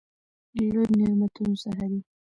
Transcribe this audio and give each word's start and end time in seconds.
له 0.55 0.59
لويو 0.71 0.83
نعمتونو 0.99 1.55
څخه 1.63 1.85
دى. 1.91 1.99